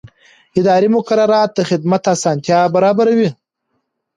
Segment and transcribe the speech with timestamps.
[0.59, 3.29] اداري مقررات د خدمت اسانتیا برابروي.